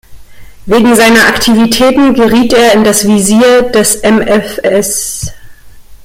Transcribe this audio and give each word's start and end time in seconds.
Wegen 0.65 0.95
seiner 0.95 1.27
Aktivitäten 1.27 2.15
geriet 2.15 2.53
er 2.53 2.73
in 2.73 2.83
das 2.83 3.07
Visier 3.07 3.61
des 3.71 4.01
MfS. 4.01 5.31